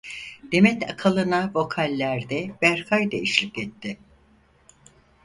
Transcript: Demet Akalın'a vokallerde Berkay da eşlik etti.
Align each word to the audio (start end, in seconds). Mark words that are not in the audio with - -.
Demet 0.51 0.89
Akalın'a 0.89 1.51
vokallerde 1.53 2.51
Berkay 2.61 3.11
da 3.11 3.17
eşlik 3.17 3.57
etti. 3.57 3.97